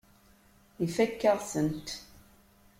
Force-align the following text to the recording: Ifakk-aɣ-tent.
Ifakk-aɣ-tent. 0.85 1.89